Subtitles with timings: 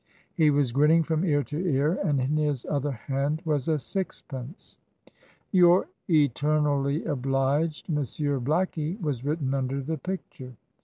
[0.33, 4.75] He was grinning from ear to ear, and in his other hand was a sixpence.
[5.51, 10.53] "Your eternally obliged Monsieur Blackie," was written under the picture.